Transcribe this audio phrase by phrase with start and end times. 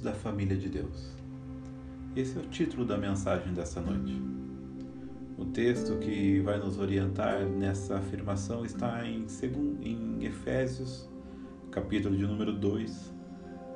[0.00, 1.12] da família de Deus.
[2.14, 4.20] Esse é o título da mensagem dessa noite.
[5.38, 9.26] O texto que vai nos orientar nessa afirmação está em,
[9.80, 11.08] em Efésios,
[11.70, 13.12] capítulo de número 2,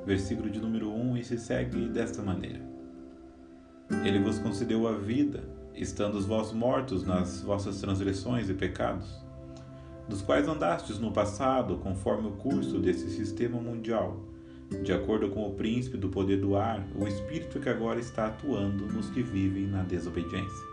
[0.05, 2.61] versículo de número 1, e se segue desta maneira:
[4.05, 5.43] Ele vos concedeu a vida,
[5.75, 9.25] estando vós mortos nas vossas transgressões e pecados,
[10.09, 14.36] dos quais andastes no passado, conforme o curso desse sistema mundial
[14.83, 18.87] de acordo com o príncipe do poder do ar, o espírito que agora está atuando
[18.87, 20.67] nos que vivem na desobediência.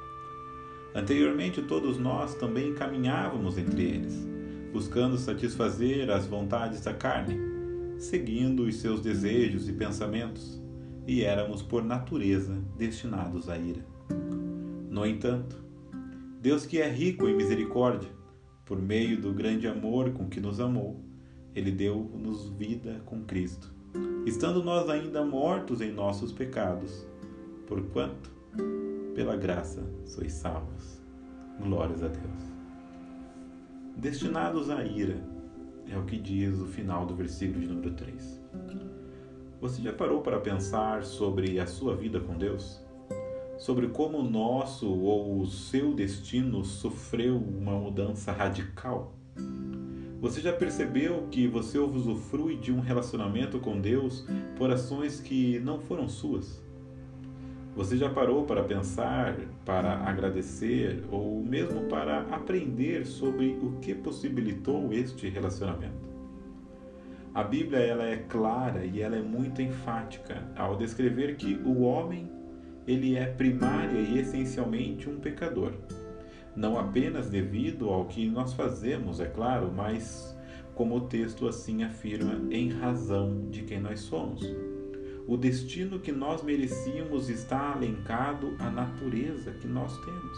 [0.96, 4.28] Anteriormente, todos nós também caminhávamos entre eles,
[4.72, 7.38] buscando satisfazer as vontades da carne,
[8.00, 10.62] seguindo os seus desejos e pensamentos,
[11.08, 13.86] e éramos por natureza destinados à ira.
[14.90, 15.64] No entanto,
[16.40, 18.10] Deus que é rico em misericórdia,
[18.66, 21.04] por meio do grande amor com que nos amou,
[21.56, 23.73] ele deu-nos vida com Cristo
[24.26, 27.06] estando nós ainda mortos em nossos pecados,
[27.68, 28.32] porquanto,
[29.14, 31.02] pela graça, sois salvos.
[31.62, 32.54] Glórias a Deus.
[33.96, 35.24] Destinados à ira,
[35.88, 38.42] é o que diz o final do versículo de número 3.
[39.62, 42.82] Você já parou para pensar sobre a sua vida com Deus?
[43.58, 49.14] Sobre como o nosso ou o seu destino sofreu uma mudança radical?
[50.24, 55.82] Você já percebeu que você usufrui de um relacionamento com Deus por ações que não
[55.82, 56.64] foram suas?
[57.76, 59.36] Você já parou para pensar,
[59.66, 66.08] para agradecer ou mesmo para aprender sobre o que possibilitou este relacionamento?
[67.34, 72.32] A Bíblia ela é clara e ela é muito enfática ao descrever que o homem
[72.88, 75.74] ele é primária e essencialmente um pecador
[76.56, 80.36] não apenas devido ao que nós fazemos, é claro, mas
[80.76, 84.44] como o texto assim afirma, em razão de quem nós somos.
[85.28, 90.38] O destino que nós merecíamos está alencado à natureza que nós temos.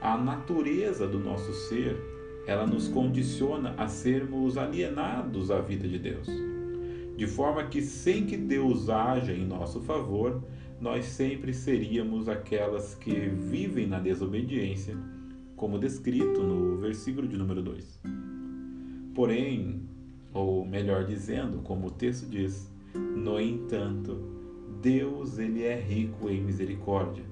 [0.00, 1.96] A natureza do nosso ser,
[2.46, 6.28] ela nos condiciona a sermos alienados à vida de Deus.
[7.16, 10.42] De forma que sem que Deus haja em nosso favor,
[10.80, 14.96] nós sempre seríamos aquelas que vivem na desobediência,
[15.54, 18.00] como descrito no versículo de número 2.
[19.14, 19.82] Porém,
[20.32, 24.18] ou melhor dizendo, como o texto diz, no entanto,
[24.80, 27.24] Deus ele é rico em misericórdia,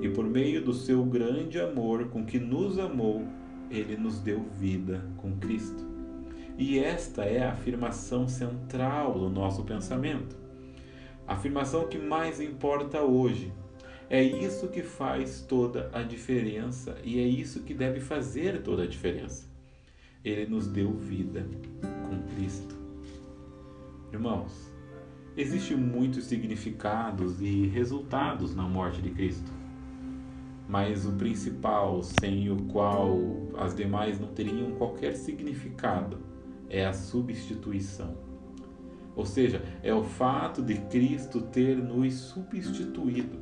[0.00, 3.26] e por meio do seu grande amor com que nos amou,
[3.68, 5.84] ele nos deu vida com Cristo.
[6.56, 10.41] E esta é a afirmação central do nosso pensamento.
[11.32, 13.50] Afirmação que mais importa hoje.
[14.10, 18.86] É isso que faz toda a diferença e é isso que deve fazer toda a
[18.86, 19.50] diferença.
[20.22, 21.48] Ele nos deu vida
[21.80, 22.76] com Cristo.
[24.12, 24.70] Irmãos,
[25.34, 29.50] existem muitos significados e resultados na morte de Cristo.
[30.68, 33.18] Mas o principal, sem o qual
[33.56, 36.18] as demais não teriam qualquer significado,
[36.68, 38.31] é a substituição
[39.14, 43.38] ou seja, é o fato de Cristo ter nos substituído.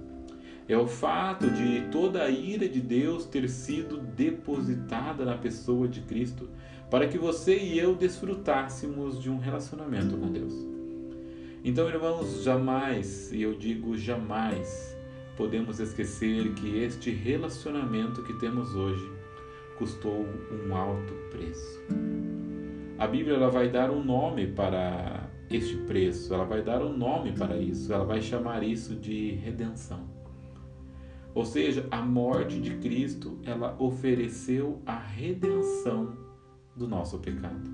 [0.68, 6.00] É o fato de toda a ira de Deus ter sido depositada na pessoa de
[6.02, 6.48] Cristo,
[6.88, 10.54] para que você e eu desfrutássemos de um relacionamento com Deus.
[11.64, 14.96] Então, irmãos, jamais, e eu digo jamais,
[15.36, 19.10] podemos esquecer que este relacionamento que temos hoje
[19.76, 21.80] custou um alto preço.
[22.98, 27.32] A Bíblia ela vai dar um nome para este preço, ela vai dar um nome
[27.32, 30.08] para isso, ela vai chamar isso de redenção.
[31.34, 36.16] Ou seja, a morte de Cristo, ela ofereceu a redenção
[36.76, 37.68] do nosso pecado.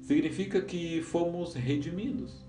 [0.00, 2.46] Significa que fomos redimidos.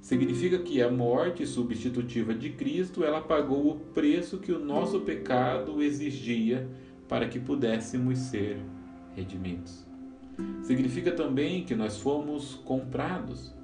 [0.00, 5.82] Significa que a morte substitutiva de Cristo, ela pagou o preço que o nosso pecado
[5.82, 6.68] exigia
[7.08, 8.58] para que pudéssemos ser
[9.16, 9.86] redimidos.
[10.62, 13.54] Significa também que nós fomos comprados.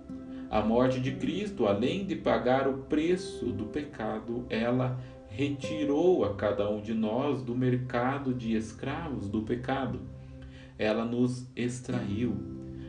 [0.51, 6.69] A morte de Cristo, além de pagar o preço do pecado, ela retirou a cada
[6.69, 10.01] um de nós do mercado de escravos do pecado.
[10.77, 12.37] Ela nos extraiu,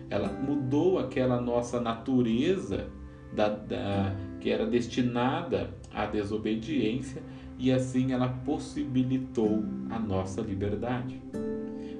[0.09, 2.87] ela mudou aquela nossa natureza
[3.33, 7.21] da, da, que era destinada à desobediência
[7.57, 11.21] e assim ela possibilitou a nossa liberdade.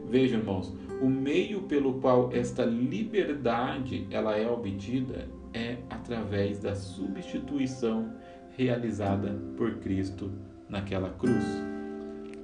[0.10, 8.14] Vejam, irmãos, o meio pelo qual esta liberdade ela é obtida é através da substituição
[8.56, 10.32] realizada por Cristo
[10.70, 11.44] naquela cruz.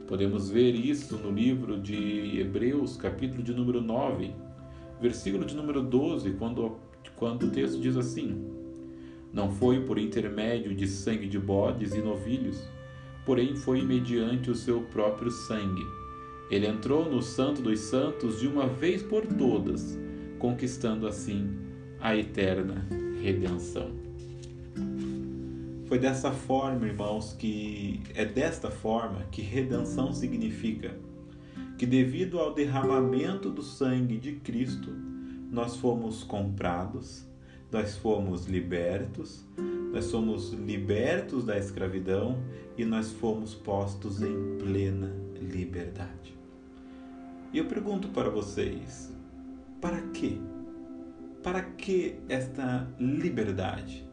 [0.08, 4.34] Podemos ver isso no livro de Hebreus, capítulo de número 9,
[5.00, 6.78] versículo de número 12, quando,
[7.16, 8.44] quando o texto diz assim:
[9.32, 12.68] Não foi por intermédio de sangue de bodes e novilhos,
[13.24, 15.97] porém foi mediante o seu próprio sangue.
[16.50, 19.98] Ele entrou no Santo dos Santos de uma vez por todas,
[20.40, 21.50] conquistando assim
[22.00, 22.88] a eterna
[23.22, 23.92] redenção.
[25.88, 30.96] Foi dessa forma, irmãos, que é desta forma que redenção significa
[31.78, 34.92] que devido ao derramamento do sangue de Cristo,
[35.50, 37.26] nós fomos comprados,
[37.72, 39.46] nós fomos libertos,
[39.94, 42.38] nós somos libertos da escravidão
[42.78, 46.37] e nós fomos postos em plena liberdade.
[47.54, 49.14] E eu pergunto para vocês:
[49.82, 50.40] para quê?
[51.42, 54.08] Para que esta liberdade?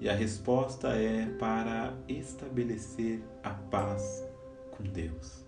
[0.00, 4.26] E a resposta é para estabelecer a paz
[4.72, 5.46] com Deus.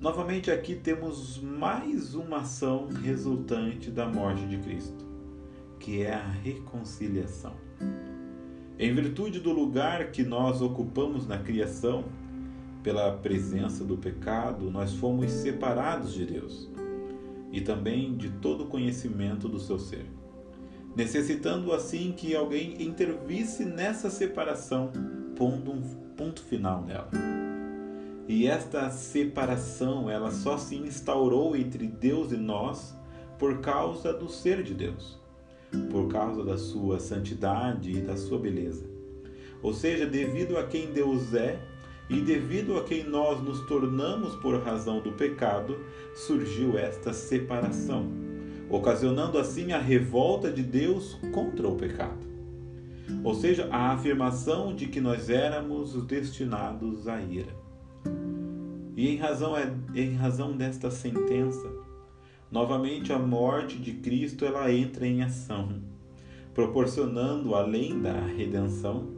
[0.00, 5.04] Novamente aqui temos mais uma ação resultante da morte de Cristo,
[5.80, 7.54] que é a reconciliação.
[8.78, 12.04] Em virtude do lugar que nós ocupamos na criação,
[12.86, 16.70] pela presença do pecado, nós fomos separados de Deus
[17.50, 20.06] e também de todo conhecimento do seu ser,
[20.94, 24.92] necessitando assim que alguém intervisse nessa separação,
[25.34, 25.82] pondo um
[26.16, 27.10] ponto final nela.
[28.28, 32.94] E esta separação, ela só se instaurou entre Deus e nós
[33.36, 35.18] por causa do ser de Deus,
[35.90, 38.86] por causa da sua santidade e da sua beleza.
[39.60, 41.58] Ou seja, devido a quem Deus é,
[42.08, 45.78] e devido a quem nós nos tornamos por razão do pecado,
[46.14, 48.10] surgiu esta separação,
[48.70, 52.26] ocasionando assim a revolta de Deus contra o pecado.
[53.22, 57.54] Ou seja, a afirmação de que nós éramos destinados à ira.
[58.96, 59.54] E em razão,
[59.94, 61.70] em razão desta sentença,
[62.50, 65.82] novamente a morte de Cristo ela entra em ação,
[66.54, 69.08] proporcionando além da redenção,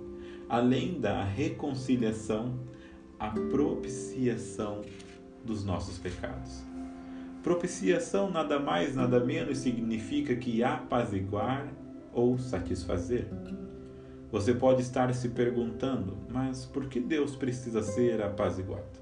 [0.49, 2.59] além da reconciliação,
[3.19, 4.83] a propiciação
[5.45, 6.63] dos nossos pecados.
[7.43, 11.67] Propiciação nada mais, nada menos significa que apaziguar
[12.13, 13.29] ou satisfazer.
[14.31, 18.99] Você pode estar se perguntando, mas por que Deus precisa ser apaziguado?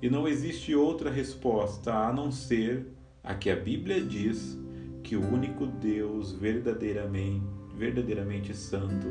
[0.00, 2.88] E não existe outra resposta a não ser
[3.22, 4.58] a que a Bíblia diz
[5.02, 9.06] que o único Deus verdadeiramente, verdadeiramente santo,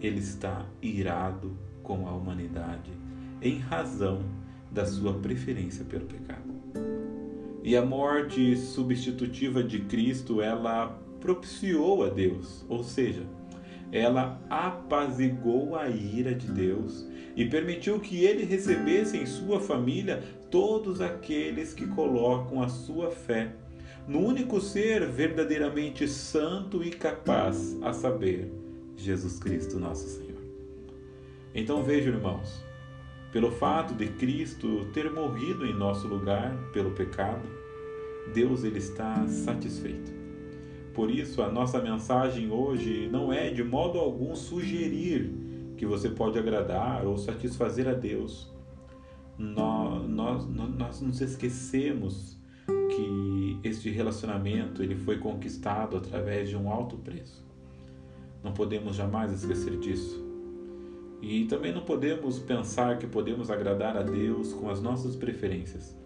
[0.00, 3.05] ele está irado com a humanidade
[3.40, 4.22] em razão
[4.70, 6.54] da sua preferência pelo pecado.
[7.62, 10.88] E a morte substitutiva de Cristo, ela
[11.20, 13.22] propiciou a Deus, ou seja,
[13.90, 21.00] ela apazigou a ira de Deus e permitiu que ele recebesse em sua família todos
[21.00, 23.52] aqueles que colocam a sua fé
[24.06, 28.52] no único ser verdadeiramente santo e capaz, a saber,
[28.96, 30.40] Jesus Cristo, nosso Senhor.
[31.52, 32.62] Então vejam, irmãos,
[33.32, 37.46] pelo fato de Cristo ter morrido em nosso lugar pelo pecado,
[38.32, 40.12] Deus ele está satisfeito.
[40.94, 45.30] Por isso, a nossa mensagem hoje não é de modo algum sugerir
[45.76, 48.50] que você pode agradar ou satisfazer a Deus.
[49.38, 56.96] Nós, nós, nós nos esquecemos que este relacionamento ele foi conquistado através de um alto
[56.96, 57.46] preço.
[58.42, 60.25] Não podemos jamais esquecer disso.
[61.28, 65.98] E também não podemos pensar que podemos agradar a Deus com as nossas preferências,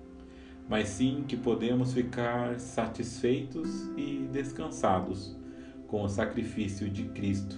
[0.67, 5.37] mas sim que podemos ficar satisfeitos e descansados
[5.89, 7.55] com o sacrifício de Cristo,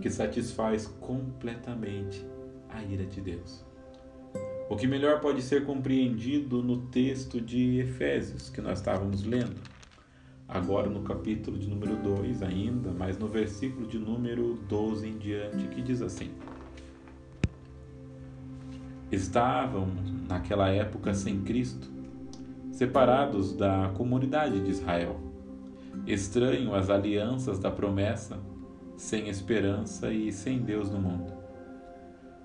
[0.00, 2.24] que satisfaz completamente
[2.68, 3.64] a ira de Deus.
[4.70, 9.60] O que melhor pode ser compreendido no texto de Efésios que nós estávamos lendo,
[10.46, 15.66] agora no capítulo de número 2 ainda, mas no versículo de número 12 em diante,
[15.66, 16.30] que diz assim:
[19.12, 19.88] estavam,
[20.28, 21.90] naquela época, sem Cristo,
[22.72, 25.20] separados da comunidade de Israel,
[26.06, 28.38] estranho às alianças da promessa,
[28.96, 31.32] sem esperança e sem Deus no mundo.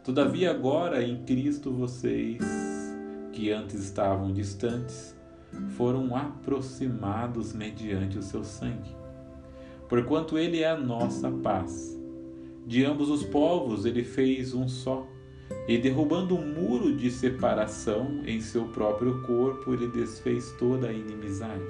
[0.04, 2.44] Todavia, agora em Cristo, vocês,
[3.32, 5.16] que antes estavam distantes,
[5.78, 8.96] foram aproximados mediante o seu sangue.
[9.88, 11.98] Porquanto Ele é a nossa paz.
[12.66, 15.08] De ambos os povos, Ele fez um só
[15.68, 21.63] e derrubando um muro de separação em seu próprio corpo, ele desfez toda a inimizade.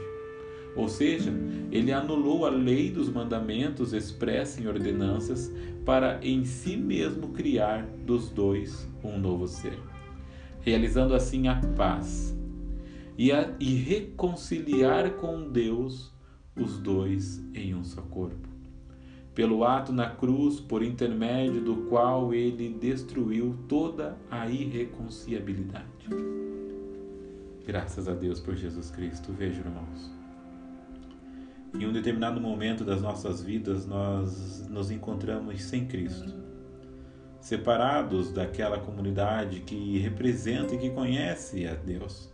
[0.75, 1.33] Ou seja,
[1.71, 5.51] ele anulou a lei dos mandamentos expressa em ordenanças
[5.83, 9.79] para em si mesmo criar dos dois um novo ser,
[10.61, 12.37] realizando assim a paz
[13.17, 16.13] e, a, e reconciliar com Deus
[16.55, 18.46] os dois em um só corpo
[19.37, 26.07] pelo ato na cruz por intermédio do qual ele destruiu toda a irreconciliabilidade.
[27.63, 29.31] Graças a Deus por Jesus Cristo.
[29.31, 30.11] Veja, irmãos.
[31.71, 36.33] Em um determinado momento das nossas vidas, nós nos encontramos sem Cristo,
[37.39, 42.33] separados daquela comunidade que representa e que conhece a Deus.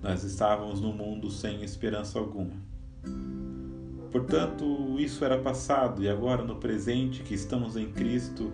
[0.00, 2.54] Nós estávamos no mundo sem esperança alguma.
[4.12, 8.52] Portanto, isso era passado e agora, no presente que estamos em Cristo,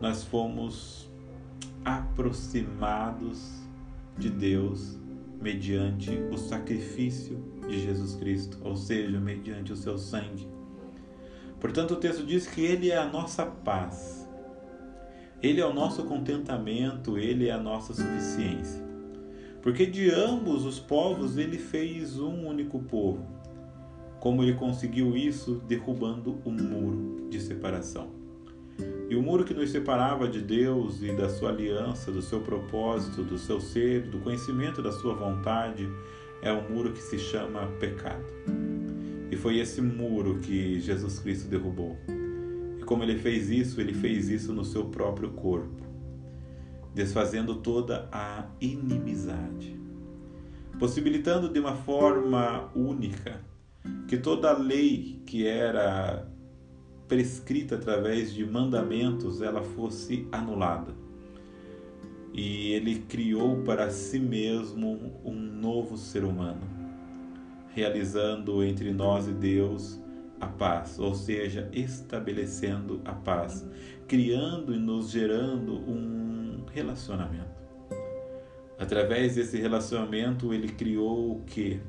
[0.00, 1.08] nós fomos
[1.84, 3.62] aproximados
[4.18, 4.98] de Deus
[5.40, 10.48] mediante o sacrifício de Jesus Cristo, ou seja, mediante o seu sangue.
[11.60, 14.28] Portanto, o texto diz que Ele é a nossa paz,
[15.40, 18.82] Ele é o nosso contentamento, Ele é a nossa suficiência.
[19.60, 23.24] Porque de ambos os povos Ele fez um único povo.
[24.22, 25.60] Como Ele conseguiu isso?
[25.66, 28.08] Derrubando o um muro de separação.
[29.10, 33.24] E o muro que nos separava de Deus e da sua aliança, do seu propósito,
[33.24, 35.88] do seu ser, do conhecimento da sua vontade,
[36.40, 38.24] é o muro que se chama pecado.
[39.28, 41.98] E foi esse muro que Jesus Cristo derrubou.
[42.78, 45.82] E como ele fez isso, ele fez isso no seu próprio corpo,
[46.94, 49.76] desfazendo toda a inimizade,
[50.78, 53.50] possibilitando de uma forma única
[54.08, 56.28] que toda a lei que era
[57.08, 60.94] prescrita através de mandamentos ela fosse anulada.
[62.32, 66.62] E ele criou para si mesmo um novo ser humano,
[67.74, 70.00] realizando entre nós e Deus
[70.40, 73.68] a paz, ou seja, estabelecendo a paz,
[74.08, 77.62] criando e nos gerando um relacionamento.
[78.78, 81.80] Através desse relacionamento, ele criou o que?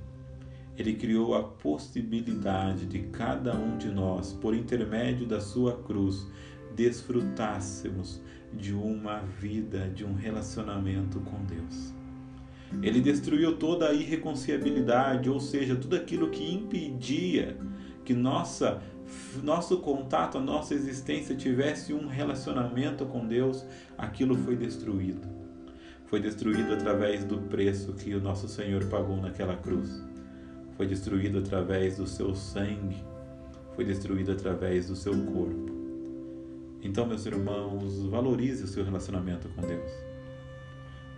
[0.77, 6.25] Ele criou a possibilidade de cada um de nós, por intermédio da sua cruz,
[6.75, 8.20] desfrutássemos
[8.51, 11.94] de uma vida, de um relacionamento com Deus.
[12.82, 17.56] Ele destruiu toda a irreconciliabilidade, ou seja, tudo aquilo que impedia
[18.03, 18.82] que nossa
[19.44, 23.63] nosso contato, a nossa existência tivesse um relacionamento com Deus,
[23.98, 25.27] aquilo foi destruído.
[26.06, 30.01] Foi destruído através do preço que o nosso Senhor pagou naquela cruz
[30.75, 33.03] foi destruído através do seu sangue,
[33.75, 35.72] foi destruído através do seu corpo.
[36.82, 39.92] Então, meus irmãos, valorize o seu relacionamento com Deus.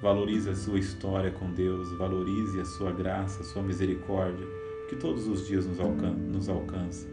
[0.02, 4.46] Valorize a sua história com Deus, valorize a sua graça, a sua misericórdia,
[4.90, 7.08] que todos os dias nos, alcan nos alcança.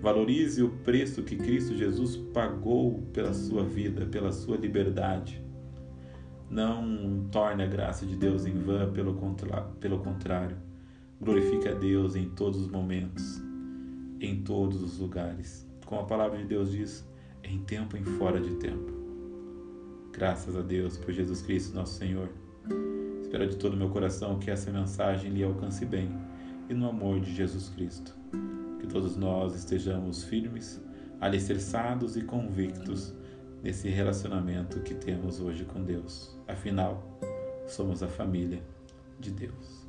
[0.00, 5.44] Valorize o preço que Cristo Jesus pagou pela sua vida, pela sua liberdade.
[6.48, 10.56] Não torne a graça de Deus em vão, pelo, contra pelo contrário
[11.22, 13.42] Glorifique a Deus em todos os momentos,
[14.22, 15.68] em todos os lugares.
[15.84, 17.06] Como a palavra de Deus diz,
[17.44, 18.90] em tempo e fora de tempo.
[20.12, 22.30] Graças a Deus por Jesus Cristo, nosso Senhor.
[23.20, 26.08] Espero de todo o meu coração que essa mensagem lhe alcance bem
[26.70, 28.16] e no amor de Jesus Cristo.
[28.80, 30.82] Que todos nós estejamos firmes,
[31.20, 33.12] alicerçados e convictos
[33.62, 36.34] nesse relacionamento que temos hoje com Deus.
[36.48, 37.20] Afinal,
[37.66, 38.62] somos a família
[39.18, 39.79] de Deus.